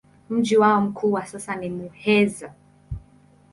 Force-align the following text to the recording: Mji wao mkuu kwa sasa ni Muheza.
Mji 0.29 0.57
wao 0.57 0.81
mkuu 0.81 1.11
kwa 1.11 1.25
sasa 1.25 1.55
ni 1.55 1.69
Muheza. 1.69 2.53